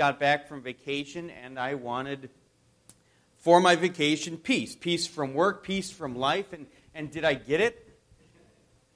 got 0.00 0.18
back 0.18 0.48
from 0.48 0.62
vacation 0.62 1.28
and 1.28 1.58
I 1.58 1.74
wanted 1.74 2.30
for 3.36 3.60
my 3.60 3.76
vacation 3.76 4.38
peace. 4.38 4.74
Peace 4.74 5.06
from 5.06 5.34
work, 5.34 5.62
peace 5.62 5.90
from 5.90 6.16
life. 6.16 6.54
And, 6.54 6.66
and 6.94 7.10
did 7.10 7.22
I 7.22 7.34
get 7.34 7.60
it? 7.60 7.86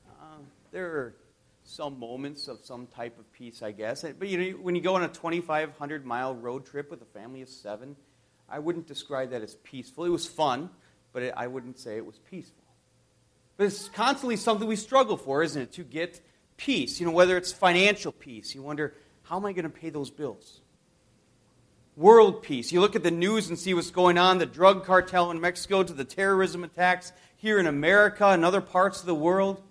Uh, 0.08 0.38
there 0.72 0.86
are 0.86 1.14
some 1.62 1.98
moments 1.98 2.48
of 2.48 2.60
some 2.64 2.86
type 2.86 3.18
of 3.18 3.30
peace, 3.34 3.62
I 3.62 3.72
guess. 3.72 4.02
But 4.18 4.28
you 4.28 4.38
know, 4.38 4.58
when 4.62 4.74
you 4.74 4.80
go 4.80 4.94
on 4.94 5.02
a 5.02 5.08
2,500 5.08 6.06
mile 6.06 6.34
road 6.34 6.64
trip 6.64 6.90
with 6.90 7.02
a 7.02 7.18
family 7.18 7.42
of 7.42 7.50
seven, 7.50 7.96
I 8.48 8.58
wouldn't 8.58 8.86
describe 8.86 9.28
that 9.32 9.42
as 9.42 9.56
peaceful. 9.56 10.06
It 10.06 10.08
was 10.08 10.26
fun, 10.26 10.70
but 11.12 11.22
it, 11.22 11.34
I 11.36 11.48
wouldn't 11.48 11.78
say 11.78 11.98
it 11.98 12.06
was 12.06 12.18
peaceful. 12.30 12.64
But 13.58 13.64
it's 13.64 13.90
constantly 13.90 14.36
something 14.36 14.66
we 14.66 14.76
struggle 14.76 15.18
for, 15.18 15.42
isn't 15.42 15.60
it? 15.60 15.72
To 15.72 15.84
get 15.84 16.22
peace. 16.56 16.98
You 16.98 17.04
know, 17.04 17.12
whether 17.12 17.36
it's 17.36 17.52
financial 17.52 18.10
peace, 18.10 18.54
you 18.54 18.62
wonder, 18.62 18.94
how 19.24 19.36
am 19.36 19.44
I 19.44 19.52
going 19.52 19.64
to 19.64 19.68
pay 19.68 19.90
those 19.90 20.08
bills? 20.08 20.62
World 21.96 22.42
peace. 22.42 22.72
You 22.72 22.80
look 22.80 22.96
at 22.96 23.04
the 23.04 23.10
news 23.10 23.48
and 23.48 23.58
see 23.58 23.72
what's 23.72 23.90
going 23.90 24.18
on 24.18 24.38
the 24.38 24.46
drug 24.46 24.84
cartel 24.84 25.30
in 25.30 25.40
Mexico 25.40 25.84
to 25.84 25.92
the 25.92 26.04
terrorism 26.04 26.64
attacks 26.64 27.12
here 27.36 27.58
in 27.58 27.66
America 27.66 28.26
and 28.26 28.44
other 28.44 28.60
parts 28.60 29.00
of 29.00 29.06
the 29.06 29.14
world. 29.14 29.62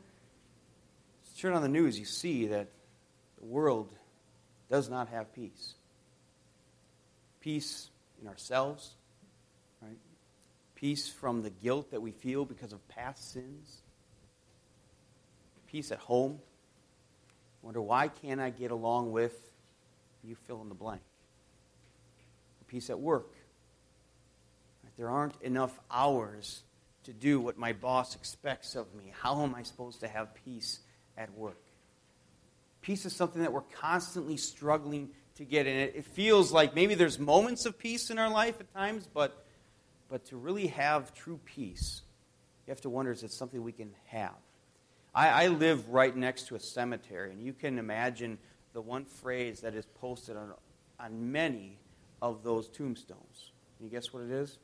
Just 1.26 1.40
turn 1.40 1.54
on 1.54 1.62
the 1.62 1.68
news, 1.68 2.00
you 2.00 2.06
see 2.06 2.48
that 2.48 2.70
the 3.40 3.46
world 3.46 3.92
does 4.70 4.90
not 4.90 5.10
have 5.10 5.34
peace. 5.34 5.76
Peace 7.42 7.90
in 8.22 8.28
ourselves, 8.30 8.96
right? 9.82 9.98
Peace 10.76 11.10
from 11.10 11.42
the 11.42 11.50
guilt 11.50 11.92
that 11.92 12.02
we 12.02 12.12
feel 12.12 12.46
because 12.46 12.72
of 12.72 12.88
past 12.88 13.34
sins. 13.34 13.82
Peace 15.68 15.92
at 15.92 16.00
home. 16.00 16.40
Wonder 17.62 17.82
why 17.82 18.08
can't 18.08 18.40
I 18.40 18.50
get 18.50 18.72
along 18.72 19.12
with 19.12 19.34
you 20.24 20.36
fill 20.36 20.62
in 20.62 20.70
the 20.70 20.76
blank? 20.76 21.02
Peace 22.74 22.90
at 22.90 23.00
work. 23.00 23.36
There 24.98 25.08
aren't 25.08 25.40
enough 25.44 25.80
hours 25.92 26.64
to 27.04 27.14
do 27.14 27.40
what 27.40 27.56
my 27.56 27.72
boss 27.72 28.16
expects 28.16 28.74
of 28.76 28.92
me. 28.96 29.14
How 29.22 29.44
am 29.44 29.54
I 29.54 29.62
supposed 29.62 30.00
to 30.00 30.08
have 30.08 30.34
peace 30.44 30.80
at 31.16 31.32
work? 31.36 31.62
Peace 32.82 33.06
is 33.06 33.16
something 33.16 33.44
that 33.44 33.54
we're 33.54 33.62
constantly 33.62 34.38
struggling 34.38 35.12
to 35.36 35.46
get 35.46 35.68
in 35.68 35.78
it. 35.78 35.94
It 35.96 36.06
feels 36.06 36.52
like 36.52 36.74
maybe 36.74 36.96
there's 36.96 37.20
moments 37.20 37.68
of 37.68 37.78
peace 37.78 38.10
in 38.10 38.18
our 38.18 38.32
life 38.32 38.60
at 38.60 38.74
times, 38.74 39.08
but, 39.14 39.46
but 40.10 40.26
to 40.26 40.38
really 40.38 40.66
have 40.66 41.14
true 41.14 41.40
peace, 41.46 42.02
you 42.66 42.72
have 42.72 42.82
to 42.82 42.90
wonder 42.90 43.12
is 43.12 43.22
it 43.22 43.32
something 43.32 43.62
we 43.62 43.72
can 43.72 43.92
have? 44.08 44.34
I, 45.14 45.28
I 45.28 45.48
live 45.50 45.90
right 45.90 46.16
next 46.16 46.48
to 46.48 46.56
a 46.56 46.60
cemetery, 46.60 47.34
and 47.34 47.40
you 47.40 47.54
can 47.54 47.78
imagine 47.78 48.40
the 48.74 48.82
one 48.82 49.06
phrase 49.06 49.60
that 49.60 49.76
is 49.76 49.86
posted 49.86 50.38
on, 50.38 50.54
on 51.00 51.32
many 51.32 51.78
of 52.24 52.42
those 52.42 52.70
tombstones. 52.70 53.52
Can 53.76 53.86
you 53.86 53.92
guess 53.92 54.14
what 54.14 54.24
it 54.24 54.32
is? 54.32 54.58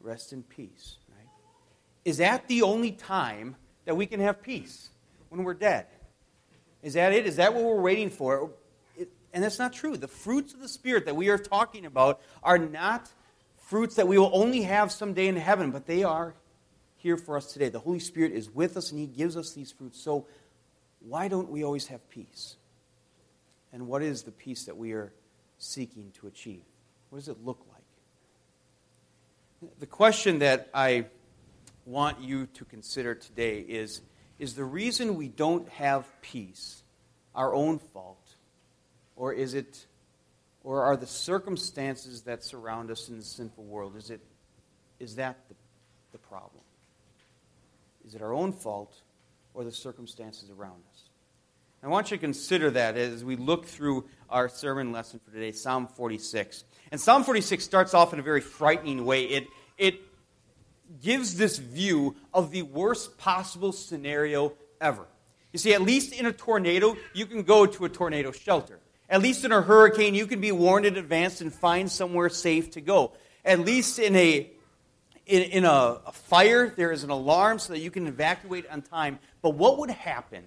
Rest 0.00 0.32
in 0.32 0.42
peace, 0.42 0.96
right? 1.16 1.28
Is 2.04 2.16
that 2.16 2.48
the 2.48 2.62
only 2.62 2.90
time 2.90 3.54
that 3.84 3.96
we 3.96 4.04
can 4.04 4.18
have 4.18 4.42
peace? 4.42 4.90
When 5.28 5.44
we're 5.44 5.54
dead? 5.54 5.86
Is 6.82 6.94
that 6.94 7.12
it? 7.12 7.24
Is 7.24 7.36
that 7.36 7.54
what 7.54 7.62
we're 7.62 7.80
waiting 7.80 8.10
for? 8.10 8.50
And 9.32 9.44
that's 9.44 9.60
not 9.60 9.72
true. 9.72 9.96
The 9.96 10.08
fruits 10.08 10.54
of 10.54 10.60
the 10.60 10.68
Spirit 10.68 11.04
that 11.04 11.14
we 11.14 11.28
are 11.28 11.38
talking 11.38 11.86
about 11.86 12.20
are 12.42 12.58
not 12.58 13.12
fruits 13.58 13.94
that 13.94 14.08
we 14.08 14.18
will 14.18 14.32
only 14.32 14.62
have 14.62 14.90
someday 14.90 15.28
in 15.28 15.36
heaven, 15.36 15.70
but 15.70 15.86
they 15.86 16.02
are 16.02 16.34
here 16.96 17.16
for 17.16 17.36
us 17.36 17.52
today. 17.52 17.68
The 17.68 17.78
Holy 17.78 18.00
Spirit 18.00 18.32
is 18.32 18.50
with 18.50 18.76
us 18.76 18.90
and 18.90 18.98
He 18.98 19.06
gives 19.06 19.36
us 19.36 19.52
these 19.52 19.70
fruits. 19.70 20.00
So, 20.00 20.26
why 21.00 21.28
don't 21.28 21.48
we 21.48 21.62
always 21.62 21.86
have 21.88 22.08
peace? 22.10 22.56
And 23.72 23.86
what 23.86 24.02
is 24.02 24.24
the 24.24 24.32
peace 24.32 24.64
that 24.64 24.76
we 24.76 24.92
are 24.92 25.12
seeking 25.58 26.10
to 26.18 26.26
achieve? 26.26 26.64
What 27.10 27.18
does 27.18 27.28
it 27.28 27.44
look 27.44 27.64
like? 27.70 27.78
The 29.78 29.86
question 29.86 30.40
that 30.40 30.68
I 30.72 31.06
want 31.84 32.20
you 32.20 32.46
to 32.46 32.64
consider 32.64 33.14
today 33.14 33.60
is 33.60 34.00
Is 34.38 34.54
the 34.54 34.64
reason 34.64 35.16
we 35.16 35.28
don't 35.28 35.68
have 35.70 36.06
peace 36.20 36.82
our 37.34 37.54
own 37.54 37.78
fault? 37.78 38.34
Or 39.16 39.32
is 39.32 39.54
it, 39.54 39.86
or 40.62 40.82
are 40.82 40.96
the 40.96 41.06
circumstances 41.06 42.22
that 42.22 42.44
surround 42.44 42.90
us 42.90 43.08
in 43.08 43.18
the 43.18 43.24
sinful 43.24 43.64
world, 43.64 43.96
is, 43.96 44.10
it, 44.10 44.20
is 45.00 45.16
that 45.16 45.36
the, 45.48 45.54
the 46.12 46.18
problem? 46.18 46.62
Is 48.06 48.14
it 48.14 48.22
our 48.22 48.32
own 48.32 48.52
fault 48.52 48.94
or 49.54 49.64
the 49.64 49.72
circumstances 49.72 50.50
around 50.50 50.82
us? 50.92 51.08
I 51.82 51.88
want 51.88 52.10
you 52.10 52.16
to 52.16 52.20
consider 52.20 52.70
that 52.72 52.96
as 52.96 53.24
we 53.24 53.36
look 53.36 53.66
through 53.66 54.06
our 54.28 54.48
sermon 54.48 54.90
lesson 54.90 55.20
for 55.24 55.30
today, 55.30 55.52
Psalm 55.52 55.86
46. 55.86 56.64
And 56.90 57.00
Psalm 57.00 57.24
46 57.24 57.62
starts 57.62 57.94
off 57.94 58.12
in 58.12 58.18
a 58.18 58.22
very 58.22 58.40
frightening 58.40 59.04
way. 59.04 59.24
It, 59.24 59.46
it 59.76 60.00
gives 61.02 61.36
this 61.36 61.58
view 61.58 62.16
of 62.32 62.50
the 62.50 62.62
worst 62.62 63.18
possible 63.18 63.72
scenario 63.72 64.54
ever. 64.80 65.06
You 65.52 65.58
see, 65.58 65.74
at 65.74 65.82
least 65.82 66.12
in 66.12 66.26
a 66.26 66.32
tornado, 66.32 66.96
you 67.14 67.26
can 67.26 67.42
go 67.42 67.66
to 67.66 67.84
a 67.84 67.88
tornado 67.88 68.32
shelter. 68.32 68.78
At 69.08 69.22
least 69.22 69.44
in 69.44 69.52
a 69.52 69.62
hurricane, 69.62 70.14
you 70.14 70.26
can 70.26 70.40
be 70.40 70.52
warned 70.52 70.84
in 70.84 70.96
advance 70.96 71.40
and 71.40 71.52
find 71.52 71.90
somewhere 71.90 72.28
safe 72.28 72.70
to 72.72 72.80
go. 72.80 73.12
At 73.44 73.60
least 73.60 73.98
in 73.98 74.14
a 74.16 74.50
in, 75.24 75.42
in 75.42 75.64
a, 75.66 76.00
a 76.06 76.12
fire, 76.12 76.72
there 76.74 76.90
is 76.90 77.04
an 77.04 77.10
alarm 77.10 77.58
so 77.58 77.74
that 77.74 77.80
you 77.80 77.90
can 77.90 78.06
evacuate 78.06 78.66
on 78.70 78.80
time. 78.80 79.18
But 79.42 79.50
what 79.50 79.78
would 79.78 79.90
happen 79.90 80.42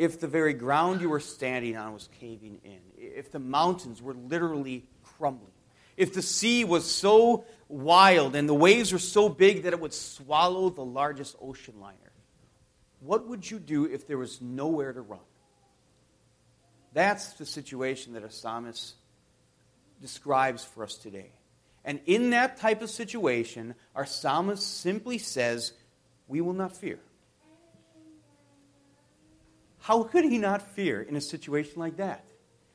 if 0.00 0.18
the 0.18 0.26
very 0.26 0.54
ground 0.54 1.02
you 1.02 1.10
were 1.10 1.20
standing 1.20 1.76
on 1.76 1.92
was 1.92 2.08
caving 2.20 2.58
in? 2.64 2.80
If 2.96 3.30
the 3.30 3.38
mountains 3.38 4.00
were 4.00 4.14
literally 4.14 4.86
crumbling? 5.04 5.52
If 5.94 6.14
the 6.14 6.22
sea 6.22 6.64
was 6.64 6.90
so 6.90 7.44
wild 7.68 8.34
and 8.34 8.48
the 8.48 8.54
waves 8.54 8.94
were 8.94 8.98
so 8.98 9.28
big 9.28 9.64
that 9.64 9.74
it 9.74 9.80
would 9.80 9.92
swallow 9.92 10.70
the 10.70 10.82
largest 10.82 11.36
ocean 11.38 11.74
liner? 11.80 12.12
What 13.00 13.28
would 13.28 13.50
you 13.50 13.58
do 13.58 13.84
if 13.84 14.06
there 14.06 14.16
was 14.16 14.40
nowhere 14.40 14.90
to 14.90 15.02
run? 15.02 15.20
That's 16.94 17.34
the 17.34 17.44
situation 17.44 18.14
that 18.14 18.24
a 18.24 18.30
psalmist 18.30 18.94
describes 20.00 20.64
for 20.64 20.82
us 20.82 20.94
today. 20.94 21.32
And 21.84 22.00
in 22.06 22.30
that 22.30 22.56
type 22.56 22.80
of 22.80 22.88
situation, 22.88 23.74
our 23.94 24.06
psalmist 24.06 24.80
simply 24.80 25.18
says, 25.18 25.74
We 26.26 26.40
will 26.40 26.54
not 26.54 26.74
fear. 26.74 27.00
How 29.80 30.02
could 30.02 30.24
he 30.24 30.38
not 30.38 30.62
fear 30.62 31.02
in 31.02 31.16
a 31.16 31.20
situation 31.20 31.80
like 31.80 31.96
that? 31.96 32.24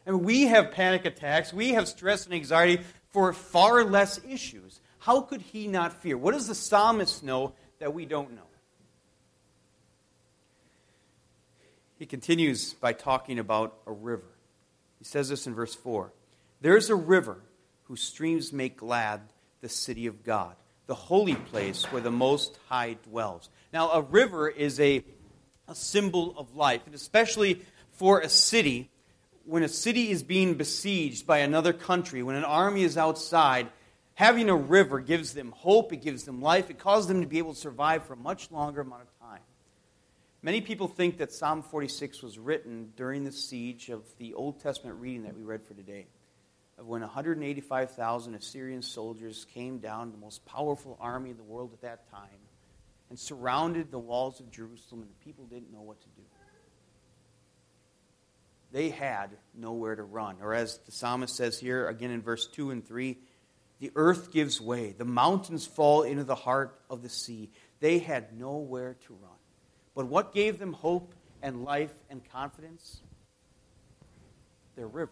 I 0.06 0.12
mean, 0.12 0.24
we 0.24 0.44
have 0.44 0.72
panic 0.72 1.06
attacks, 1.06 1.54
we 1.54 1.74
have 1.74 1.88
stress 1.88 2.26
and 2.26 2.34
anxiety 2.34 2.84
for 3.10 3.32
far 3.34 3.84
less 3.84 4.20
issues. 4.28 4.80
How 5.00 5.22
could 5.22 5.42
he 5.42 5.68
not 5.68 6.02
fear? 6.02 6.18
What 6.18 6.34
does 6.34 6.48
the 6.48 6.56
psalmist 6.56 7.24
know 7.24 7.54
that 7.80 7.94
we 7.94 8.06
don't 8.06 8.34
know? 8.36 8.42
He 11.98 12.06
continues 12.06 12.74
by 12.74 12.94
talking 12.94 13.40
about 13.40 13.78
a 13.88 13.92
river. 13.92 14.28
He 15.00 15.06
says 15.06 15.30
this 15.30 15.48
in 15.48 15.56
verse 15.56 15.74
4 15.76 16.12
There's 16.62 16.90
a 16.90 16.96
river 16.96 17.38
whose 17.84 18.02
streams 18.02 18.52
make 18.52 18.78
glad 18.78 19.22
the 19.62 19.70
city 19.70 20.08
of 20.08 20.24
God, 20.24 20.56
the 20.88 20.96
holy 20.96 21.36
place 21.36 21.86
where 21.86 22.02
the 22.02 22.12
Most 22.12 22.58
High 22.68 22.98
dwells. 23.10 23.50
Now, 23.72 23.92
a 23.92 24.02
river 24.02 24.50
is 24.50 24.80
a, 24.80 25.04
a 25.68 25.76
symbol 25.76 26.38
of 26.38 26.56
life, 26.56 26.82
and 26.86 26.96
especially 26.96 27.62
for 27.92 28.20
a 28.20 28.30
city, 28.30 28.90
when 29.46 29.64
a 29.64 29.68
city 29.68 30.12
is 30.12 30.24
being 30.24 30.56
besieged 30.56 31.26
by 31.26 31.40
another 31.40 31.74
country, 31.74 32.24
when 32.24 32.36
an 32.36 32.44
army 32.44 32.84
is 32.84 32.98
outside, 32.98 33.68
having 34.16 34.50
a 34.50 34.56
river 34.56 35.00
gives 35.00 35.34
them 35.34 35.52
hope, 35.52 35.94
it 35.94 36.02
gives 36.02 36.24
them 36.24 36.42
life, 36.42 36.70
it 36.70 36.80
causes 36.80 37.08
them 37.08 37.22
to 37.22 37.28
be 37.28 37.38
able 37.38 37.54
to 37.54 37.60
survive 37.60 38.04
for 38.06 38.14
a 38.14 38.18
much 38.18 38.52
longer 38.52 38.82
amount 38.82 39.04
of 39.04 39.20
time. 39.20 39.42
Many 40.42 40.62
people 40.62 40.88
think 40.88 41.18
that 41.18 41.32
Psalm 41.32 41.64
46 41.64 42.22
was 42.22 42.38
written 42.38 42.94
during 42.96 43.24
the 43.24 43.32
siege 43.32 43.90
of 43.90 44.04
the 44.20 44.34
Old 44.36 44.60
Testament 44.60 44.98
reading 45.00 45.24
that 45.24 45.36
we 45.36 45.44
read 45.44 45.64
for 45.64 45.74
today 45.74 46.06
of 46.78 46.88
when 46.88 47.02
185,000 47.02 48.36
Assyrian 48.36 48.82
soldiers 48.82 49.46
came 49.54 49.80
down, 49.80 50.12
the 50.12 50.18
most 50.18 50.46
powerful 50.46 50.98
army 51.00 51.30
in 51.30 51.38
the 51.38 51.44
world 51.44 51.72
at 51.74 51.82
that 51.82 52.12
time, 52.12 52.30
and 53.10 53.20
surrounded 53.20 53.92
the 53.92 54.00
walls 54.00 54.40
of 54.40 54.50
Jerusalem, 54.52 55.02
and 55.02 55.10
the 55.10 55.24
people 55.24 55.46
didn't 55.46 55.72
know 55.72 55.82
what 55.82 56.02
to 56.02 56.08
do. 56.10 56.22
They 58.72 58.90
had 58.90 59.30
nowhere 59.54 59.96
to 59.96 60.04
run. 60.04 60.38
Or 60.42 60.54
as 60.54 60.80
the 60.80 60.92
psalmist 60.92 61.36
says 61.36 61.60
here, 61.60 61.88
again 61.88 62.12
in 62.12 62.22
verse 62.22 62.48
2 62.48 62.72
and 62.72 62.86
3, 62.86 63.18
the 63.80 63.92
earth 63.96 64.32
gives 64.32 64.60
way, 64.60 64.94
the 64.98 65.06
mountains 65.06 65.66
fall 65.66 66.04
into 66.04 66.24
the 66.24 66.36
heart 66.36 66.80
of 66.90 67.02
the 67.02 67.10
sea. 67.10 67.52
They 67.80 68.00
had 68.00 68.38
nowhere 68.38 68.96
to 69.08 69.14
run. 69.14 69.38
But 69.96 70.08
what 70.08 70.34
gave 70.34 70.60
them 70.60 70.74
hope 70.74 71.14
and 71.42 71.64
life 71.64 71.94
and 72.10 72.22
confidence? 72.30 73.02
Their 74.76 74.88
river. 74.88 75.12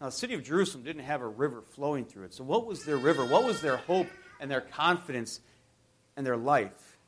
Now, 0.00 0.06
the 0.06 0.12
city 0.12 0.34
of 0.34 0.42
Jerusalem 0.42 0.82
didn't 0.82 1.04
have 1.04 1.20
a 1.20 1.28
river 1.28 1.62
flowing 1.62 2.06
through 2.06 2.24
it. 2.24 2.34
So, 2.34 2.42
what 2.42 2.66
was 2.66 2.84
their 2.84 2.96
river? 2.96 3.24
What 3.24 3.44
was 3.44 3.60
their 3.60 3.76
hope 3.76 4.08
and 4.40 4.50
their 4.50 4.62
confidence 4.62 5.40
and 6.16 6.26
their 6.26 6.36
life? 6.36 6.98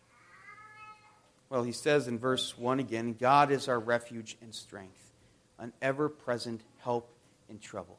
Well, 1.48 1.62
he 1.62 1.72
says 1.72 2.08
in 2.08 2.18
verse 2.18 2.56
1 2.56 2.80
again 2.80 3.14
God 3.18 3.50
is 3.50 3.68
our 3.68 3.78
refuge 3.78 4.36
and 4.40 4.54
strength, 4.54 5.12
an 5.58 5.72
ever 5.82 6.08
present 6.08 6.62
help 6.80 7.08
in 7.48 7.58
trouble. 7.58 7.98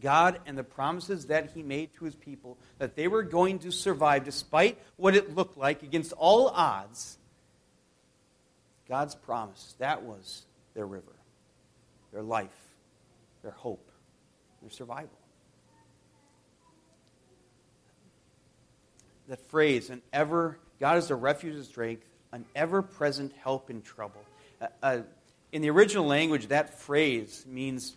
God 0.00 0.40
and 0.46 0.56
the 0.56 0.64
promises 0.64 1.26
that 1.26 1.50
He 1.54 1.62
made 1.62 1.94
to 1.94 2.04
His 2.04 2.14
people 2.14 2.58
that 2.78 2.94
they 2.94 3.08
were 3.08 3.22
going 3.22 3.58
to 3.60 3.72
survive 3.72 4.24
despite 4.24 4.78
what 4.96 5.16
it 5.16 5.34
looked 5.34 5.56
like 5.56 5.82
against 5.82 6.12
all 6.12 6.48
odds. 6.48 7.18
God's 8.88 9.14
promise, 9.14 9.74
that 9.78 10.02
was 10.02 10.44
their 10.74 10.86
river, 10.86 11.16
their 12.12 12.22
life, 12.22 12.48
their 13.42 13.52
hope, 13.52 13.90
their 14.62 14.70
survival. 14.70 15.17
That 19.28 19.40
phrase, 19.48 19.90
an 19.90 20.02
ever, 20.12 20.58
God 20.80 20.96
is 20.96 21.10
a 21.10 21.14
refuge 21.14 21.54
and 21.54 21.64
strength, 21.64 22.04
an 22.32 22.44
ever 22.56 22.82
present 22.82 23.32
help 23.32 23.70
in 23.70 23.82
trouble. 23.82 24.22
Uh, 24.60 24.66
uh, 24.82 24.98
in 25.52 25.62
the 25.62 25.70
original 25.70 26.06
language, 26.06 26.48
that 26.48 26.78
phrase 26.80 27.44
means 27.46 27.96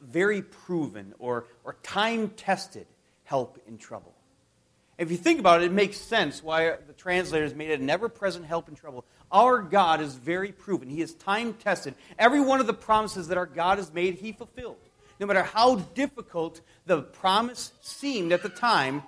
very 0.00 0.42
proven 0.42 1.14
or, 1.18 1.46
or 1.64 1.76
time 1.82 2.30
tested 2.30 2.86
help 3.24 3.60
in 3.68 3.78
trouble. 3.78 4.12
If 4.98 5.10
you 5.10 5.16
think 5.16 5.40
about 5.40 5.62
it, 5.62 5.66
it 5.66 5.72
makes 5.72 5.96
sense 5.96 6.42
why 6.42 6.76
the 6.86 6.92
translators 6.92 7.54
made 7.54 7.70
it 7.70 7.80
an 7.80 7.88
ever 7.88 8.08
present 8.08 8.44
help 8.44 8.68
in 8.68 8.74
trouble. 8.74 9.04
Our 9.32 9.62
God 9.62 10.00
is 10.00 10.14
very 10.14 10.52
proven, 10.52 10.90
He 10.90 11.00
is 11.00 11.14
time 11.14 11.54
tested. 11.54 11.94
Every 12.18 12.40
one 12.40 12.60
of 12.60 12.66
the 12.66 12.74
promises 12.74 13.28
that 13.28 13.38
our 13.38 13.46
God 13.46 13.78
has 13.78 13.92
made, 13.92 14.16
He 14.16 14.32
fulfilled. 14.32 14.76
No 15.18 15.26
matter 15.26 15.42
how 15.42 15.76
difficult 15.76 16.60
the 16.86 17.02
promise 17.02 17.72
seemed 17.80 18.32
at 18.32 18.42
the 18.42 18.48
time, 18.48 19.02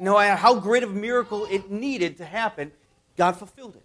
no 0.00 0.16
matter 0.16 0.34
how 0.34 0.54
great 0.58 0.82
of 0.82 0.90
a 0.90 0.94
miracle 0.94 1.46
it 1.50 1.70
needed 1.70 2.16
to 2.16 2.24
happen, 2.24 2.72
God 3.16 3.32
fulfilled 3.32 3.76
it. 3.76 3.82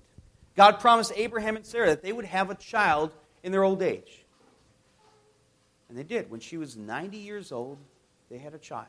God 0.56 0.79
promised 0.79 1.12
Abraham 1.15 1.57
and 1.57 1.65
Sarah 1.65 1.89
that 1.89 2.01
they 2.01 2.13
would 2.13 2.25
have 2.25 2.50
a 2.50 2.56
child 2.56 3.12
in 3.44 3.51
their 3.51 3.63
old 3.63 3.81
age. 3.81 4.23
And 5.89 5.97
they 5.97 6.03
did. 6.03 6.31
When 6.31 6.39
she 6.39 6.57
was 6.57 6.77
90 6.77 7.17
years 7.17 7.51
old, 7.51 7.77
they 8.29 8.38
had 8.38 8.53
a 8.53 8.57
child. 8.57 8.88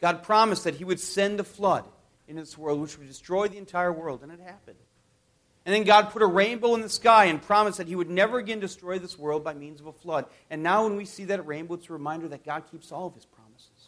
God 0.00 0.22
promised 0.22 0.64
that 0.64 0.74
He 0.74 0.84
would 0.84 0.98
send 0.98 1.38
a 1.38 1.44
flood 1.44 1.84
in 2.26 2.36
this 2.36 2.56
world 2.56 2.80
which 2.80 2.98
would 2.98 3.06
destroy 3.06 3.48
the 3.48 3.58
entire 3.58 3.92
world, 3.92 4.22
and 4.22 4.32
it 4.32 4.40
happened. 4.40 4.78
And 5.64 5.74
then 5.74 5.84
God 5.84 6.10
put 6.10 6.22
a 6.22 6.26
rainbow 6.26 6.74
in 6.74 6.80
the 6.80 6.88
sky 6.88 7.26
and 7.26 7.40
promised 7.40 7.78
that 7.78 7.86
He 7.86 7.94
would 7.94 8.10
never 8.10 8.38
again 8.38 8.58
destroy 8.58 8.98
this 8.98 9.18
world 9.18 9.44
by 9.44 9.54
means 9.54 9.80
of 9.80 9.86
a 9.86 9.92
flood. 9.92 10.24
And 10.50 10.62
now, 10.62 10.84
when 10.84 10.96
we 10.96 11.04
see 11.04 11.26
that 11.26 11.46
rainbow, 11.46 11.74
it's 11.74 11.88
a 11.88 11.92
reminder 11.92 12.26
that 12.28 12.44
God 12.44 12.64
keeps 12.70 12.90
all 12.90 13.06
of 13.06 13.14
His 13.14 13.26
promises. 13.26 13.81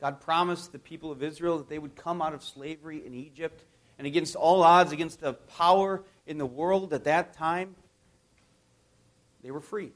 God 0.00 0.20
promised 0.20 0.72
the 0.72 0.78
people 0.78 1.12
of 1.12 1.22
Israel 1.22 1.58
that 1.58 1.68
they 1.68 1.78
would 1.78 1.94
come 1.94 2.22
out 2.22 2.32
of 2.32 2.42
slavery 2.42 3.04
in 3.04 3.14
Egypt, 3.14 3.64
and 3.98 4.06
against 4.06 4.34
all 4.34 4.62
odds, 4.62 4.92
against 4.92 5.20
the 5.20 5.34
power 5.34 6.02
in 6.26 6.38
the 6.38 6.46
world 6.46 6.94
at 6.94 7.04
that 7.04 7.34
time, 7.34 7.74
they 9.42 9.50
were 9.50 9.60
freed. 9.60 9.92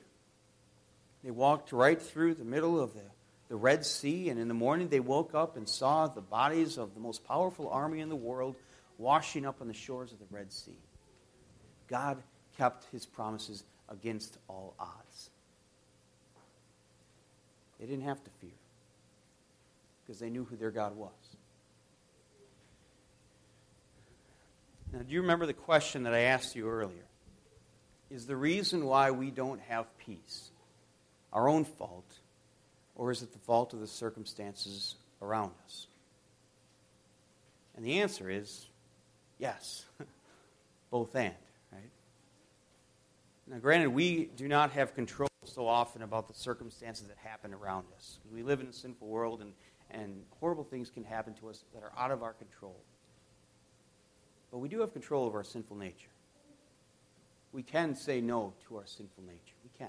They 1.23 1.31
walked 1.31 1.73
right 1.73 2.01
through 2.01 2.35
the 2.35 2.45
middle 2.45 2.79
of 2.79 2.93
the, 2.93 3.05
the 3.49 3.57
Red 3.57 3.87
Sea, 3.87 4.29
and 4.29 4.39
in 4.39 4.49
the 4.49 4.55
morning 4.55 4.89
they 4.89 5.01
woke 5.01 5.35
up 5.35 5.57
and 5.57 5.67
saw 5.67 6.07
the 6.07 6.21
bodies 6.21 6.77
of 6.77 6.93
the 6.93 7.01
most 7.01 7.25
powerful 7.27 7.71
army 7.71 8.01
in 8.01 8.11
the 8.11 8.17
world 8.17 8.57
washing 8.99 9.47
up 9.47 9.63
on 9.63 9.69
the 9.69 9.75
shores 9.75 10.13
of 10.13 10.19
the 10.19 10.27
Red 10.31 10.53
Sea. 10.53 10.79
God 11.89 12.23
kept 12.59 12.85
his 12.93 13.07
promises 13.07 13.65
against 13.89 14.37
all 14.49 14.75
odds. 14.79 15.31
They 17.81 17.87
didn't 17.87 18.05
have 18.05 18.23
to 18.23 18.31
fear 18.41 18.51
because 20.05 20.21
they 20.21 20.31
knew 20.31 20.45
who 20.45 20.57
their 20.57 20.71
God 20.71 20.97
was. 20.97 21.11
Now, 24.93 25.01
do 25.01 25.13
you 25.13 25.23
remember 25.23 25.47
the 25.47 25.53
question 25.53 26.05
that 26.05 26.15
I 26.15 26.21
asked 26.21 26.55
you 26.55 26.69
earlier? 26.69 27.07
Is 28.11 28.27
the 28.27 28.37
reason 28.37 28.85
why 28.85 29.11
we 29.11 29.31
don't 29.31 29.61
have 29.63 29.87
peace 29.99 30.51
our 31.33 31.49
own 31.49 31.65
fault, 31.65 32.07
or 32.95 33.11
is 33.11 33.23
it 33.23 33.33
the 33.33 33.41
fault 33.41 33.73
of 33.73 33.81
the 33.81 33.89
circumstances 33.89 34.95
around 35.21 35.51
us? 35.65 35.89
And 37.77 37.85
the 37.85 38.01
answer 38.01 38.31
is 38.31 38.67
yes, 39.39 39.85
both 40.91 41.17
and, 41.17 41.35
right? 41.73 41.91
Now, 43.49 43.59
granted, 43.59 43.89
we 43.89 44.27
do 44.37 44.47
not 44.47 44.71
have 44.73 44.95
control 44.95 45.29
so 45.45 45.67
often 45.67 46.03
about 46.03 46.29
the 46.29 46.35
circumstances 46.35 47.09
that 47.09 47.19
happen 47.19 47.53
around 47.53 47.87
us. 47.97 48.19
We 48.33 48.43
live 48.43 48.61
in 48.61 48.69
a 48.69 48.73
sinful 48.73 49.09
world, 49.09 49.41
and, 49.41 49.53
and 49.95 50.23
horrible 50.41 50.65
things 50.65 50.91
can 50.91 51.05
happen 51.05 51.35
to 51.35 51.49
us 51.49 51.65
that 51.73 51.83
are 51.83 51.93
out 51.97 52.11
of 52.11 52.23
our 52.23 52.33
control. 52.33 52.77
But 54.51 54.59
we 54.59 54.69
do 54.69 54.81
have 54.81 54.93
control 54.93 55.25
over 55.25 55.39
our 55.39 55.45
sinful 55.45 55.77
nature 55.77 56.09
we 57.55 57.63
can 57.63 57.95
say 57.95 58.21
no 58.21 58.53
to 58.67 58.77
our 58.77 58.87
sinful 58.87 59.23
nature. 59.23 59.55
We 59.63 59.71
can. 59.79 59.89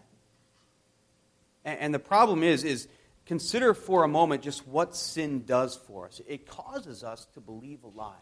And, 1.66 1.80
and 1.80 1.94
the 1.94 2.00
problem 2.00 2.44
is, 2.44 2.64
is 2.64 2.88
consider 3.26 3.74
for 3.74 4.04
a 4.04 4.08
moment 4.08 4.44
just 4.44 4.68
what 4.68 4.96
sin 4.96 5.44
does 5.46 5.76
for 5.76 6.06
us. 6.06 6.22
It 6.28 6.46
causes 6.48 7.04
us 7.04 7.26
to 7.34 7.42
believe 7.42 7.84
a 7.84 7.88
lie. 7.88 8.14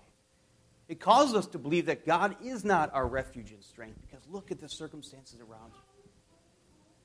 It 0.87 1.01
causes 1.01 1.35
us 1.35 1.47
to 1.47 1.59
believe 1.59 1.87
that 1.87 2.05
God 2.05 2.37
is 2.41 2.63
not 2.63 2.93
our 2.93 3.05
refuge 3.05 3.51
and 3.51 3.61
strength 3.63 3.99
because 4.01 4.25
look 4.29 4.49
at 4.49 4.59
the 4.59 4.69
circumstances 4.69 5.39
around 5.39 5.71
you. 5.73 6.05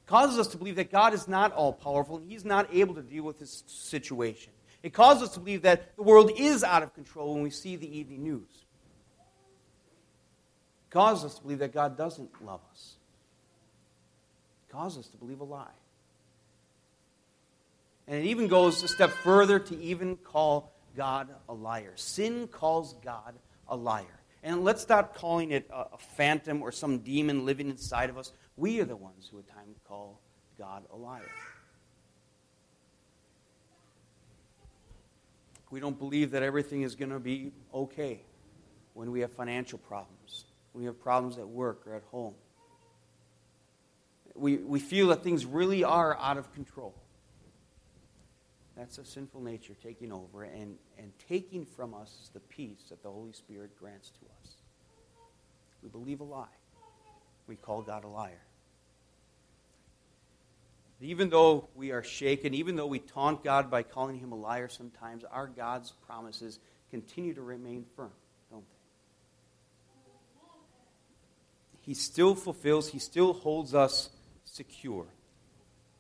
It 0.05 0.07
causes 0.07 0.39
us 0.39 0.47
to 0.49 0.59
believe 0.59 0.77
that 0.77 0.93
God 0.93 1.13
is 1.13 1.27
not 1.27 1.53
all 1.53 1.73
powerful 1.73 2.19
and 2.19 2.31
He's 2.31 2.45
not 2.45 2.73
able 2.73 2.95
to 2.95 3.03
deal 3.03 3.25
with 3.25 3.41
this 3.41 3.65
situation. 3.67 4.53
It 4.83 4.93
causes 4.93 5.25
us 5.25 5.35
to 5.35 5.41
believe 5.41 5.63
that 5.63 5.97
the 5.97 6.03
world 6.03 6.31
is 6.37 6.63
out 6.63 6.83
of 6.83 6.95
control 6.95 7.35
when 7.35 7.43
we 7.43 7.51
see 7.51 7.77
the 7.77 7.99
evening 7.99 8.23
news 8.23 8.65
It 10.89 10.93
causes 10.93 11.25
us 11.25 11.35
to 11.37 11.43
believe 11.43 11.59
that 11.59 11.73
God 11.73 11.97
doesn't 11.97 12.45
love 12.45 12.61
us. 12.71 12.95
It 14.69 14.73
causes 14.73 15.07
us 15.07 15.09
to 15.09 15.17
believe 15.17 15.41
a 15.41 15.45
lie. 15.45 15.67
And 18.07 18.17
it 18.17 18.27
even 18.27 18.49
goes 18.49 18.83
a 18.83 18.89
step 18.89 19.11
further 19.11 19.59
to 19.59 19.79
even 19.79 20.17
call 20.17 20.73
God 20.97 21.29
a 21.49 21.53
liar. 21.55 21.93
Sin 21.97 22.49
calls 22.49 22.95
God 23.05 23.35
a 23.69 23.77
liar. 23.77 24.07
And 24.43 24.65
let's 24.65 24.81
stop 24.81 25.15
calling 25.15 25.51
it 25.51 25.69
a, 25.71 25.99
phantom 25.99 26.63
or 26.63 26.73
some 26.73 26.99
demon 26.99 27.45
living 27.45 27.69
inside 27.69 28.09
of 28.09 28.17
us. 28.17 28.33
We 28.57 28.81
are 28.81 28.85
the 28.85 28.97
ones 28.97 29.29
who 29.31 29.39
at 29.41 29.49
times 29.49 29.77
call 29.87 30.21
God 30.57 30.85
a 30.93 30.97
liar. 30.97 31.29
We 35.71 35.81
don't 35.81 35.99
believe 35.99 36.31
that 36.33 36.43
everything 36.43 36.83
is 36.83 36.95
going 36.95 37.11
to 37.11 37.19
be 37.19 37.53
okay 37.75 38.23
when 38.95 39.11
we 39.11 39.21
have 39.21 39.33
financial 39.33 39.79
problems 39.79 40.45
when 40.73 40.83
we 40.83 40.87
have 40.87 41.01
problems 41.01 41.39
at 41.39 41.49
work 41.49 41.87
or 41.87 41.95
at 41.95 42.05
home. 42.05 42.35
We, 44.35 44.59
we 44.59 44.79
feel 44.79 45.09
that 45.09 45.25
things 45.25 45.45
really 45.45 45.83
are 45.83 46.17
out 46.17 46.37
of 46.37 46.53
control. 46.55 46.95
That's 48.77 48.99
a 48.99 49.05
sinful 49.05 49.43
nature 49.43 49.75
taking 49.83 50.13
over 50.13 50.45
and, 50.45 50.77
and 50.97 51.11
taking 51.29 51.67
from 51.67 51.95
us 51.95 52.31
the 52.33 52.39
peace 52.39 52.85
that 52.91 53.03
the 53.03 53.11
Holy 53.11 53.33
Spirit 53.33 53.77
grants 53.77 54.11
to 54.11 54.27
us. 54.41 54.53
We 55.83 55.89
believe 55.89 56.21
a 56.21 56.25
lie. 56.25 56.47
We 57.49 57.57
call 57.57 57.83
God 57.83 58.05
a 58.05 58.09
liar. 58.09 58.43
Even 61.01 61.31
though 61.31 61.69
we 61.77 61.93
are 61.93 62.03
shaken, 62.03 62.55
even 62.55 62.75
though 62.75 62.87
we 62.87 62.99
taunt 62.99 63.45
God 63.45 63.71
by 63.71 63.85
calling 63.85 64.19
him 64.19 64.33
a 64.33 64.35
liar 64.35 64.69
sometimes, 64.69 65.23
our 65.25 65.47
God's 65.47 65.93
promises 66.07 66.59
continue 66.91 67.35
to 67.35 67.43
remain 67.43 67.85
firm. 67.95 68.11
Don't 68.51 68.65
they? 68.69 68.79
He 71.83 71.95
still 71.95 72.35
fulfills, 72.35 72.89
He 72.89 72.99
still 72.99 73.33
holds 73.33 73.75
us 73.75 74.11
secure, 74.45 75.07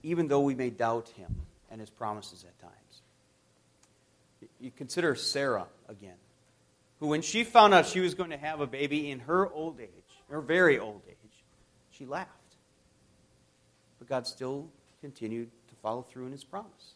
even 0.02 0.26
though 0.26 0.40
we 0.40 0.56
may 0.56 0.70
doubt 0.70 1.08
Him 1.10 1.34
and 1.70 1.80
His 1.80 1.90
promises 1.90 2.44
at 2.44 2.58
times. 2.60 3.02
You 4.60 4.70
consider 4.70 5.14
Sarah 5.14 5.66
again, 5.88 6.16
who, 6.98 7.06
when 7.06 7.22
she 7.22 7.44
found 7.44 7.72
out 7.72 7.86
she 7.86 8.00
was 8.00 8.14
going 8.14 8.30
to 8.30 8.36
have 8.36 8.60
a 8.60 8.66
baby 8.66 9.10
in 9.10 9.20
her 9.20 9.48
old 9.50 9.80
age, 9.80 9.88
her 10.28 10.40
very 10.40 10.78
old 10.78 11.02
age, 11.08 11.44
she 11.90 12.04
laughed. 12.04 12.32
But 13.98 14.08
God 14.08 14.26
still 14.26 14.68
continued 15.00 15.50
to 15.68 15.74
follow 15.76 16.02
through 16.02 16.26
in 16.26 16.32
His 16.32 16.44
promise. 16.44 16.94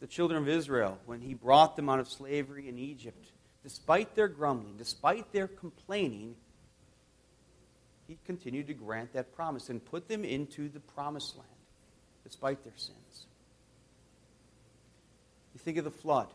The 0.00 0.06
children 0.06 0.42
of 0.42 0.48
Israel, 0.48 0.98
when 1.06 1.20
He 1.20 1.34
brought 1.34 1.76
them 1.76 1.88
out 1.88 2.00
of 2.00 2.08
slavery 2.08 2.68
in 2.68 2.78
Egypt, 2.78 3.26
despite 3.62 4.14
their 4.14 4.28
grumbling, 4.28 4.76
despite 4.76 5.32
their 5.32 5.48
complaining, 5.48 6.36
he 8.06 8.18
continued 8.24 8.68
to 8.68 8.74
grant 8.74 9.12
that 9.14 9.34
promise 9.34 9.68
and 9.68 9.84
put 9.84 10.08
them 10.08 10.24
into 10.24 10.68
the 10.68 10.80
promised 10.80 11.36
land, 11.36 11.48
despite 12.24 12.62
their 12.62 12.76
sins. 12.76 13.26
You 15.54 15.58
think 15.58 15.78
of 15.78 15.84
the 15.84 15.90
flood 15.90 16.28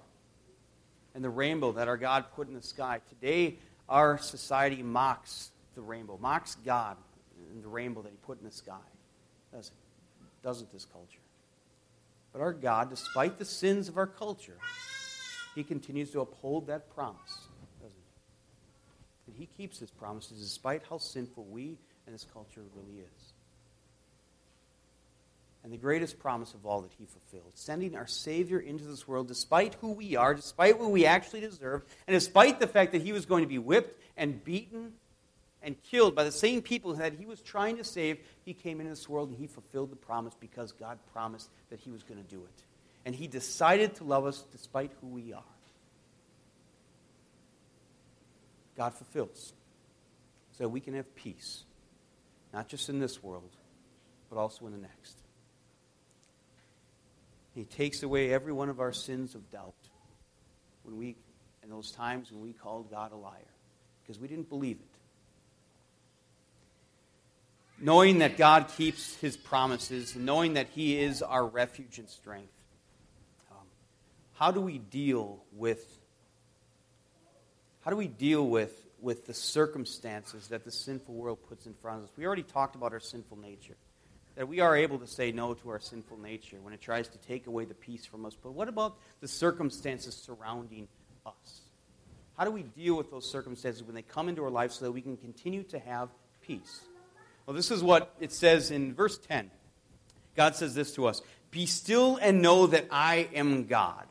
and 1.16 1.24
the 1.24 1.30
rainbow 1.30 1.72
that 1.74 1.88
our 1.88 1.98
God 1.98 2.26
put 2.36 2.48
in 2.48 2.54
the 2.54 2.62
sky. 2.62 3.00
Today, 3.08 3.58
our 3.88 4.18
society 4.18 4.84
mocks 4.84 5.52
the 5.76 5.82
rainbow, 5.82 6.18
mocks 6.22 6.56
God 6.66 6.98
the 7.62 7.68
rainbow 7.68 8.02
that 8.02 8.12
He 8.12 8.18
put 8.26 8.40
in 8.40 8.46
the 8.46 8.52
sky. 8.52 8.78
Doesn't, 9.52 9.76
doesn't 10.44 10.72
this 10.72 10.86
culture? 10.86 11.20
But 12.32 12.42
our 12.42 12.54
God, 12.54 12.90
despite 12.90 13.38
the 13.38 13.46
sins 13.46 13.90
of 13.90 13.98
our 13.98 14.08
culture, 14.08 14.58
he 15.56 15.64
continues 15.64 16.12
to 16.12 16.22
uphold 16.22 16.68
that 16.68 16.94
promise, 16.96 17.48
doesn't 17.82 17.98
he? 17.98 19.32
And 19.32 19.36
he 19.38 19.48
keeps 19.58 19.80
his 19.80 19.92
promises 19.92 20.40
despite 20.40 20.82
how 20.90 20.98
sinful 20.98 21.46
we 21.46 21.78
and 22.06 22.16
this 22.16 22.26
culture 22.34 22.62
really 22.76 23.00
is. 23.00 23.34
And 25.64 25.72
the 25.72 25.78
greatest 25.78 26.18
promise 26.20 26.54
of 26.54 26.66
all 26.66 26.82
that 26.82 26.92
he 26.98 27.06
fulfilled, 27.06 27.52
sending 27.54 27.96
our 27.96 28.08
Savior 28.08 28.60
into 28.60 28.84
this 28.84 29.08
world 29.08 29.28
despite 29.28 29.76
who 29.76 29.92
we 29.92 30.16
are, 30.16 30.34
despite 30.34 30.80
what 30.80 30.90
we 30.90 31.06
actually 31.06 31.42
deserve, 31.42 31.84
and 32.08 32.16
despite 32.16 32.60
the 32.60 32.66
fact 32.66 32.94
that 32.94 33.04
he 33.04 33.12
was 33.12 33.26
going 33.26 33.44
to 33.44 33.48
be 33.48 33.60
whipped 33.60 34.02
and 34.18 34.44
beaten 34.44 34.94
and 35.64 35.82
killed 35.84 36.16
by 36.16 36.24
the 36.24 36.32
same 36.32 36.62
people 36.62 36.94
that 36.96 37.14
he 37.14 37.26
was 37.26 37.42
trying 37.42 37.78
to 37.78 37.84
save, 37.84 38.18
he 38.44 38.54
came 38.54 38.80
into 38.80 38.90
this 38.90 39.08
world 39.08 39.30
and 39.30 39.38
he 39.38 39.48
fulfilled 39.48 39.92
the 39.92 39.96
promise 39.96 40.34
because 40.40 40.72
God 40.72 40.98
promised 41.14 41.50
that 41.70 41.80
he 41.80 41.92
was 41.92 42.04
going 42.04 42.22
to 42.22 42.30
do 42.30 42.42
it. 42.44 42.64
And 43.06 43.14
he 43.14 43.28
decided 43.28 43.96
to 43.96 44.04
love 44.04 44.26
us 44.26 44.44
despite 44.52 44.92
who 45.02 45.08
we 45.08 45.34
are. 45.34 45.44
God 48.76 48.94
fulfills 48.94 49.54
so 50.58 50.68
we 50.68 50.80
can 50.80 50.96
have 50.96 51.16
peace, 51.16 51.64
not 52.54 52.68
just 52.68 52.90
in 52.90 53.00
this 53.00 53.22
world, 53.22 53.50
but 54.30 54.40
also 54.40 54.66
in 54.66 54.72
the 54.72 54.80
next. 54.80 55.18
He 57.54 57.66
takes 57.66 58.02
away 58.02 58.34
every 58.34 58.54
one 58.54 58.70
of 58.70 58.80
our 58.80 58.94
sins 58.94 59.36
of 59.36 59.52
doubt 59.52 59.74
when 60.84 60.98
we, 60.98 61.16
in 61.64 61.70
those 61.70 61.92
times 61.92 62.32
when 62.32 62.42
we 62.42 62.54
called 62.54 62.90
God 62.90 63.12
a 63.12 63.16
liar, 63.16 63.36
because 64.02 64.20
we 64.20 64.28
didn't 64.28 64.50
believe 64.50 64.78
it 64.78 64.91
knowing 67.82 68.20
that 68.20 68.38
God 68.38 68.68
keeps 68.78 69.16
his 69.16 69.36
promises, 69.36 70.16
knowing 70.16 70.54
that 70.54 70.68
he 70.70 71.00
is 71.00 71.22
our 71.22 71.46
refuge 71.46 72.00
and 72.00 72.10
strength. 72.10 72.54
Um, 73.52 73.66
how 74.34 74.52
do 74.52 74.62
we 74.62 74.78
deal 74.78 75.44
with 75.54 75.98
how 77.82 77.90
do 77.90 77.98
we 77.98 78.08
deal 78.08 78.48
with, 78.48 78.80
with 79.02 79.26
the 79.26 79.34
circumstances 79.34 80.50
that 80.50 80.64
the 80.64 80.72
sinful 80.72 81.16
world 81.16 81.40
puts 81.50 81.66
in 81.66 81.74
front 81.74 82.00
of 82.00 82.04
us? 82.06 82.10
We 82.16 82.26
already 82.28 82.44
talked 82.44 82.76
about 82.76 82.94
our 82.94 83.00
sinful 83.00 83.40
nature. 83.40 83.76
That 84.36 84.48
we 84.48 84.60
are 84.60 84.78
able 84.78 85.00
to 85.00 85.08
say 85.08 85.32
no 85.32 85.56
to 85.56 85.70
our 85.70 85.80
sinful 85.80 86.20
nature 86.20 86.58
when 86.62 86.74
it 86.74 86.82
tries 86.82 87.08
to 87.10 87.18
take 87.18 87.48
away 87.48 87.66
the 87.66 87.74
peace 87.74 88.06
from 88.06 88.26
us. 88.26 88.38
But 88.42 88.54
what 88.54 88.70
about 88.70 88.98
the 89.20 89.28
circumstances 89.28 90.16
surrounding 90.16 90.88
us? 91.26 91.62
How 92.38 92.46
do 92.46 92.52
we 92.52 92.64
deal 92.64 92.96
with 92.96 93.12
those 93.12 93.30
circumstances 93.30 93.84
when 93.84 93.96
they 93.96 94.04
come 94.04 94.30
into 94.30 94.44
our 94.44 94.50
life 94.50 94.72
so 94.72 94.86
that 94.86 94.92
we 94.92 95.02
can 95.02 95.18
continue 95.18 95.64
to 95.64 95.80
have 95.80 96.10
peace? 96.42 96.82
Well, 97.52 97.58
this 97.58 97.70
is 97.70 97.84
what 97.84 98.16
it 98.22 98.32
says 98.32 98.72
in 98.72 98.94
verse 98.94 99.18
10. 99.18 99.52
God 100.38 100.56
says 100.56 100.74
this 100.74 100.94
to 100.94 101.06
us 101.06 101.22
Be 101.52 101.66
still 101.66 102.16
and 102.16 102.42
know 102.42 102.66
that 102.68 102.86
I 102.90 103.28
am 103.34 103.66
God. 103.66 104.06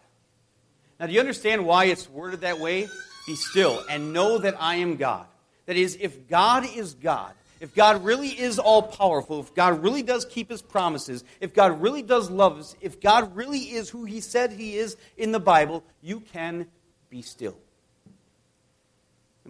Now, 0.99 1.07
do 1.07 1.15
you 1.15 1.21
understand 1.21 1.65
why 1.65 1.87
it's 1.87 2.07
worded 2.07 2.43
that 2.43 2.61
way? 2.61 2.87
Be 3.27 3.37
still 3.37 3.83
and 3.89 4.13
know 4.13 4.37
that 4.37 4.61
I 4.61 4.75
am 4.75 4.97
God. 4.97 5.25
That 5.65 5.79
is, 5.79 5.97
if 6.03 6.29
God 6.29 6.67
is 6.77 6.93
God, 6.93 7.33
if 7.61 7.75
God 7.75 8.05
really 8.05 8.29
is 8.29 8.59
all 8.59 8.83
powerful, 8.83 9.41
if 9.41 9.55
God 9.55 9.83
really 9.83 10.03
does 10.03 10.27
keep 10.27 10.51
his 10.51 10.61
promises, 10.61 11.25
if 11.41 11.55
God 11.55 11.81
really 11.81 12.03
does 12.03 12.29
love 12.29 12.59
us, 12.59 12.77
if 12.83 13.01
God 13.01 13.35
really 13.35 13.61
is 13.61 13.89
who 13.89 14.05
he 14.05 14.21
said 14.21 14.53
he 14.53 14.77
is 14.77 14.99
in 15.17 15.33
the 15.33 15.41
Bible, 15.41 15.83
you 16.03 16.21
can 16.21 16.67
be 17.09 17.23
still. 17.23 17.57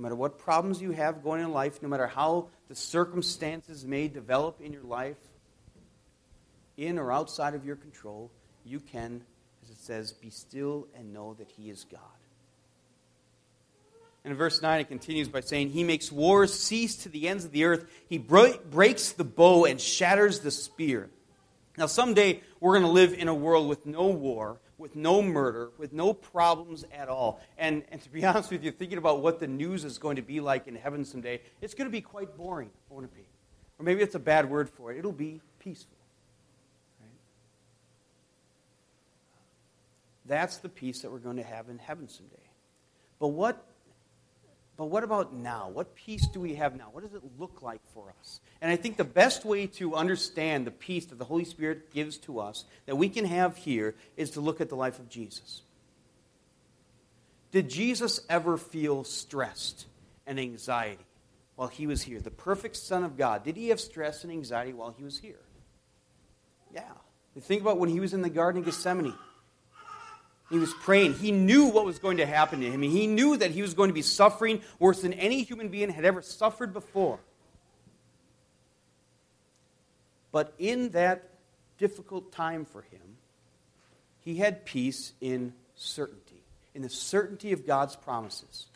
No 0.01 0.05
matter 0.05 0.17
what 0.17 0.39
problems 0.39 0.81
you 0.81 0.93
have 0.93 1.23
going 1.23 1.43
in 1.43 1.53
life, 1.53 1.83
no 1.83 1.89
matter 1.91 2.07
how 2.07 2.49
the 2.69 2.75
circumstances 2.75 3.85
may 3.85 4.09
develop 4.09 4.59
in 4.63 4.73
your 4.73 4.83
life, 4.83 5.19
in 6.79 6.99
or 6.99 7.13
outside 7.13 7.53
of 7.53 7.67
your 7.67 7.77
control, 7.77 8.31
you 8.65 8.81
can, 8.81 9.23
as 9.63 9.69
it 9.69 9.77
says, 9.77 10.13
be 10.13 10.31
still 10.31 10.89
and 10.95 11.13
know 11.13 11.35
that 11.35 11.51
He 11.51 11.69
is 11.69 11.85
God. 11.85 12.01
And 14.25 14.33
in 14.33 14.39
verse 14.39 14.63
9, 14.63 14.81
it 14.81 14.89
continues 14.89 15.29
by 15.29 15.41
saying, 15.41 15.69
He 15.69 15.85
makes 15.85 16.11
wars 16.11 16.59
cease 16.59 16.97
to 17.03 17.11
the 17.11 17.29
ends 17.29 17.45
of 17.45 17.53
the 17.53 17.65
earth. 17.65 17.85
He 18.09 18.17
breaks 18.17 19.13
the 19.13 19.25
bow 19.25 19.67
and 19.67 19.79
shatters 19.79 20.41
the 20.41 20.51
spear. 20.51 21.11
Now, 21.81 21.87
someday 21.87 22.43
we're 22.61 22.75
going 22.79 22.85
to 22.85 22.93
live 22.93 23.15
in 23.15 23.27
a 23.27 23.35
world 23.35 23.67
with 23.67 23.87
no 23.87 24.09
war, 24.09 24.61
with 24.77 24.95
no 24.97 25.23
murder, 25.23 25.71
with 25.79 25.95
no 25.95 26.13
problems 26.13 26.85
at 26.93 27.09
all. 27.09 27.41
And, 27.57 27.85
and 27.91 28.03
to 28.03 28.11
be 28.11 28.23
honest 28.27 28.51
with 28.51 28.63
you, 28.63 28.71
thinking 28.71 28.99
about 28.99 29.23
what 29.23 29.41
the 29.41 29.47
news 29.47 29.87
is 29.87 29.97
going 29.97 30.17
to 30.17 30.23
be 30.23 30.41
like 30.41 30.69
in 30.69 30.75
heaven 30.75 31.07
someday, 31.07 31.41
it's 31.63 31.73
going 31.73 31.87
to 31.87 31.91
be 31.91 32.03
quite 32.03 32.37
boring, 32.37 32.69
won't 32.91 33.07
it 33.07 33.15
be? 33.15 33.27
Or 33.79 33.85
maybe 33.87 34.03
it's 34.03 34.15
a 34.15 34.19
bad 34.19 34.51
word 34.51 34.69
for 34.69 34.93
it. 34.93 34.99
It'll 34.99 35.11
be 35.11 35.41
peaceful. 35.59 35.97
Right? 37.01 37.09
That's 40.27 40.59
the 40.59 40.69
peace 40.69 41.01
that 41.01 41.11
we're 41.11 41.19
going 41.19 41.39
to 41.39 41.45
have 41.45 41.71
in 41.71 41.79
heaven 41.79 42.11
someday. 42.11 42.37
But 43.19 43.29
what 43.29 43.65
but 44.81 44.87
what 44.87 45.05
about 45.05 45.35
now? 45.35 45.69
What 45.69 45.95
peace 45.95 46.27
do 46.29 46.41
we 46.41 46.55
have 46.55 46.75
now? 46.75 46.89
What 46.91 47.05
does 47.05 47.13
it 47.13 47.21
look 47.39 47.61
like 47.61 47.83
for 47.93 48.15
us? 48.19 48.41
And 48.63 48.73
I 48.73 48.77
think 48.77 48.97
the 48.97 49.05
best 49.05 49.45
way 49.45 49.67
to 49.67 49.95
understand 49.95 50.67
the 50.67 50.71
peace 50.71 51.05
that 51.05 51.19
the 51.19 51.25
Holy 51.27 51.45
Spirit 51.45 51.93
gives 51.93 52.17
to 52.21 52.41
us, 52.41 52.65
that 52.87 52.97
we 52.97 53.11
can 53.11 53.27
have 53.27 53.59
here, 53.59 53.95
is 54.17 54.31
to 54.31 54.41
look 54.41 54.59
at 54.59 54.71
the 54.71 54.77
life 54.77 54.99
of 54.99 55.11
Jesus. 55.11 55.61
Did 57.53 57.69
Jesus 57.69 58.23
ever 58.31 58.57
feel 58.57 59.05
stressed 59.05 59.85
and 60.27 60.41
anxiety 60.41 61.05
while 61.57 61.69
he 61.69 61.87
was 61.87 62.01
here? 62.01 62.19
The 62.19 62.31
perfect 62.31 62.77
Son 62.77 63.05
of 63.05 63.19
God. 63.19 63.45
Did 63.45 63.59
he 63.59 63.69
have 63.69 63.81
stress 63.81 64.25
and 64.25 64.33
anxiety 64.33 64.73
while 64.73 64.95
he 64.97 65.05
was 65.05 65.19
here? 65.19 65.43
Yeah. 66.75 66.81
Think 67.39 67.61
about 67.61 67.77
when 67.77 67.91
he 67.91 68.01
was 68.01 68.15
in 68.15 68.23
the 68.23 68.31
Garden 68.31 68.61
of 68.61 68.65
Gethsemane. 68.65 69.13
He 70.51 70.59
was 70.59 70.75
praying. 70.75 71.15
He 71.15 71.31
knew 71.31 71.67
what 71.67 71.85
was 71.85 72.01
going 72.01 72.17
to 72.17 72.27
happen 72.27 72.61
to 72.61 72.71
him. 72.71 72.83
He 72.83 73.07
knew 73.07 73.37
that 73.37 73.53
he 73.53 73.63
was 73.63 73.75
going 73.75 73.89
to 73.89 73.95
be 73.95 74.03
suffering 74.03 74.61
worse 74.81 75.03
than 75.03 75.13
any 75.13 75.45
human 75.45 75.69
being 75.69 75.91
had 75.91 76.05
ever 76.05 76.23
suffered 76.23 76.73
before. 76.73 77.21
But 80.33 80.53
in 80.59 80.91
that 80.91 81.29
difficult 81.79 82.33
time 82.33 82.65
for 82.65 82.83
him, 82.83 83.17
he 84.21 84.37
had 84.37 84.65
peace 84.65 85.13
in 85.21 85.53
certainty, 85.77 86.43
in 86.75 86.83
the 86.83 86.91
certainty 86.91 87.53
of 87.53 87.67
God's 87.67 87.97
promises. 87.97 88.67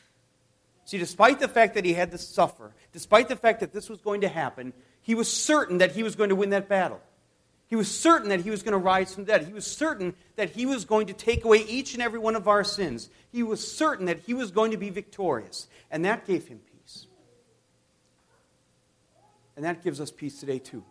See, 0.84 0.98
despite 0.98 1.40
the 1.40 1.48
fact 1.48 1.74
that 1.74 1.84
he 1.84 1.92
had 1.92 2.10
to 2.12 2.18
suffer, 2.18 2.72
despite 2.92 3.28
the 3.28 3.36
fact 3.36 3.60
that 3.60 3.72
this 3.72 3.88
was 3.88 4.00
going 4.00 4.20
to 4.20 4.28
happen, 4.28 4.72
he 5.02 5.14
was 5.14 5.32
certain 5.32 5.78
that 5.78 5.92
he 5.92 6.02
was 6.02 6.14
going 6.14 6.28
to 6.28 6.36
win 6.36 6.50
that 6.50 6.68
battle. 6.68 7.00
He 7.68 7.76
was 7.76 7.90
certain 7.90 8.28
that 8.28 8.40
he 8.40 8.50
was 8.50 8.62
going 8.62 8.72
to 8.72 8.78
rise 8.78 9.14
from 9.14 9.24
the 9.24 9.32
dead. 9.32 9.46
He 9.46 9.52
was 9.52 9.66
certain 9.66 10.14
that 10.36 10.50
he 10.50 10.66
was 10.66 10.84
going 10.84 11.06
to 11.06 11.12
take 11.12 11.44
away 11.44 11.58
each 11.58 11.94
and 11.94 12.02
every 12.02 12.18
one 12.18 12.36
of 12.36 12.46
our 12.46 12.62
sins. 12.62 13.08
He 13.32 13.42
was 13.42 13.66
certain 13.66 14.06
that 14.06 14.20
he 14.20 14.34
was 14.34 14.50
going 14.50 14.70
to 14.72 14.76
be 14.76 14.90
victorious. 14.90 15.66
And 15.90 16.04
that 16.04 16.26
gave 16.26 16.46
him 16.46 16.60
peace. 16.60 17.06
And 19.56 19.64
that 19.64 19.82
gives 19.82 20.00
us 20.00 20.10
peace 20.10 20.38
today, 20.40 20.58
too. 20.58 20.84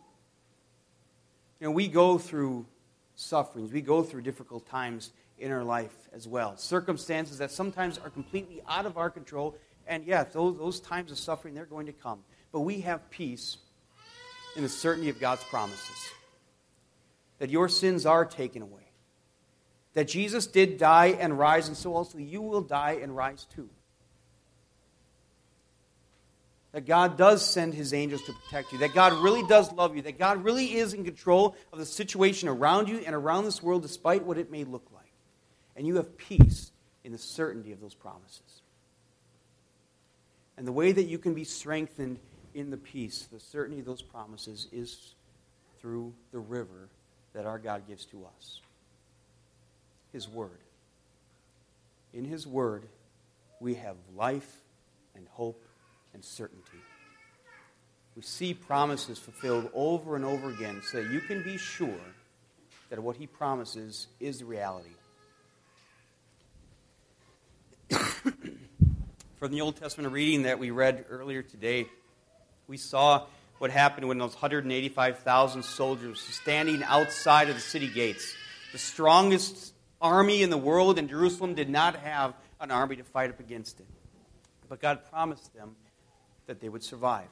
You 1.59 1.67
know, 1.67 1.71
we 1.71 1.87
go 1.87 2.17
through 2.17 2.65
sufferings, 3.15 3.71
we 3.71 3.81
go 3.81 4.01
through 4.01 4.21
difficult 4.21 4.65
times 4.65 5.11
in 5.37 5.51
our 5.51 5.63
life 5.63 5.95
as 6.11 6.27
well. 6.27 6.57
Circumstances 6.57 7.37
that 7.37 7.51
sometimes 7.51 7.99
are 7.99 8.09
completely 8.09 8.61
out 8.67 8.85
of 8.85 8.97
our 8.97 9.09
control. 9.09 9.55
And 9.87 10.05
yeah, 10.05 10.23
those, 10.23 10.57
those 10.57 10.79
times 10.79 11.11
of 11.11 11.19
suffering, 11.19 11.53
they're 11.53 11.65
going 11.65 11.85
to 11.85 11.93
come. 11.93 12.23
But 12.51 12.61
we 12.61 12.81
have 12.81 13.09
peace 13.11 13.57
in 14.55 14.63
the 14.63 14.69
certainty 14.69 15.09
of 15.09 15.19
God's 15.19 15.43
promises 15.45 16.11
that 17.43 17.49
your 17.49 17.67
sins 17.67 18.05
are 18.05 18.23
taken 18.23 18.61
away. 18.61 18.87
That 19.95 20.07
Jesus 20.07 20.47
did 20.47 20.77
die 20.77 21.07
and 21.07 21.37
rise, 21.37 21.67
and 21.67 21.75
so 21.75 21.93
also 21.93 22.17
you 22.17 22.41
will 22.41 22.61
die 22.61 22.99
and 23.01 23.13
rise 23.13 23.45
too. 23.53 23.69
That 26.71 26.85
God 26.85 27.17
does 27.17 27.45
send 27.45 27.73
his 27.73 27.93
angels 27.93 28.21
to 28.23 28.31
protect 28.31 28.71
you. 28.71 28.77
That 28.77 28.93
God 28.93 29.11
really 29.21 29.45
does 29.45 29.73
love 29.73 29.93
you. 29.93 30.03
That 30.03 30.17
God 30.17 30.41
really 30.45 30.75
is 30.75 30.93
in 30.93 31.03
control 31.03 31.57
of 31.73 31.79
the 31.79 31.85
situation 31.85 32.47
around 32.47 32.87
you 32.87 32.99
and 32.99 33.13
around 33.13 33.43
this 33.43 33.61
world, 33.61 33.81
despite 33.81 34.23
what 34.23 34.37
it 34.37 34.49
may 34.49 34.63
look 34.63 34.87
like. 34.93 35.11
And 35.75 35.85
you 35.85 35.97
have 35.97 36.17
peace 36.17 36.71
in 37.03 37.11
the 37.11 37.17
certainty 37.17 37.73
of 37.73 37.81
those 37.81 37.93
promises. 37.93 38.61
And 40.55 40.65
the 40.65 40.71
way 40.71 40.93
that 40.93 41.07
you 41.07 41.17
can 41.17 41.33
be 41.33 41.43
strengthened 41.43 42.19
in 42.53 42.69
the 42.69 42.77
peace, 42.77 43.27
the 43.29 43.41
certainty 43.41 43.81
of 43.81 43.85
those 43.85 44.01
promises, 44.01 44.69
is 44.71 45.15
through 45.81 46.13
the 46.31 46.39
river 46.39 46.87
that 47.33 47.45
our 47.45 47.57
God 47.57 47.87
gives 47.87 48.05
to 48.05 48.25
us 48.25 48.61
His 50.11 50.27
Word. 50.29 50.49
In 52.13 52.25
His 52.25 52.45
Word, 52.45 52.83
we 53.59 53.75
have 53.75 53.95
life 54.15 54.61
and 55.15 55.27
hope 55.31 55.63
and 56.13 56.23
certainty. 56.23 56.79
We 58.15 58.21
see 58.21 58.53
promises 58.53 59.17
fulfilled 59.17 59.69
over 59.73 60.15
and 60.15 60.23
over 60.23 60.49
again 60.49 60.81
so 60.83 61.01
that 61.01 61.11
you 61.11 61.19
can 61.19 61.41
be 61.43 61.57
sure 61.57 61.99
that 62.89 63.01
what 63.01 63.15
He 63.15 63.25
promises 63.25 64.07
is 64.19 64.43
reality. 64.43 64.89
From 69.39 69.51
the 69.51 69.61
Old 69.61 69.77
Testament 69.77 70.13
reading 70.13 70.43
that 70.43 70.59
we 70.59 70.69
read 70.69 71.05
earlier 71.09 71.41
today, 71.41 71.87
we 72.67 72.77
saw 72.77 73.25
what 73.63 73.71
happened 73.71 74.05
when 74.09 74.17
those 74.17 74.33
185,000 74.33 75.63
soldiers 75.63 76.19
standing 76.19 76.83
outside 76.83 77.47
of 77.47 77.55
the 77.55 77.61
city 77.61 77.87
gates. 77.87 78.35
The 78.73 78.77
strongest 78.77 79.73
army 80.01 80.43
in 80.43 80.49
the 80.49 80.57
world, 80.57 80.99
in 80.99 81.07
Jerusalem 81.07 81.53
did 81.53 81.69
not 81.69 81.95
have 81.95 82.33
an 82.59 82.71
army 82.71 82.97
to 82.97 83.05
fight 83.05 83.29
up 83.29 83.39
against 83.39 83.79
it. 83.79 83.85
But 84.67 84.81
God 84.81 85.09
promised 85.09 85.55
them 85.55 85.77
that 86.45 86.59
they 86.59 86.67
would 86.67 86.83
survive. 86.83 87.29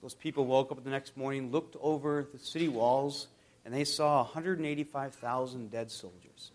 Those 0.00 0.14
people 0.14 0.46
woke 0.46 0.72
up 0.72 0.82
the 0.82 0.88
next 0.88 1.18
morning, 1.18 1.50
looked 1.50 1.76
over 1.82 2.26
the 2.32 2.38
city 2.38 2.68
walls, 2.68 3.26
and 3.66 3.74
they 3.74 3.84
saw 3.84 4.22
185,000 4.22 5.70
dead 5.70 5.90
soldiers. 5.90 6.50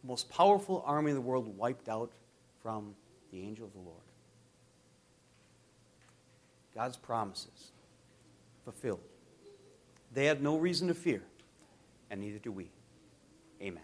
The 0.00 0.08
most 0.08 0.30
powerful 0.30 0.82
army 0.86 1.10
in 1.10 1.14
the 1.14 1.20
world 1.20 1.58
wiped 1.58 1.90
out 1.90 2.10
from 2.62 2.94
the 3.30 3.42
angel 3.42 3.66
of 3.66 3.74
the 3.74 3.80
Lord. 3.80 4.05
God's 6.76 6.98
promises 6.98 7.72
fulfilled. 8.64 9.00
They 10.12 10.26
had 10.26 10.42
no 10.42 10.58
reason 10.58 10.88
to 10.88 10.94
fear, 10.94 11.22
and 12.10 12.20
neither 12.20 12.38
do 12.38 12.52
we. 12.52 12.70
Amen. 13.62 13.82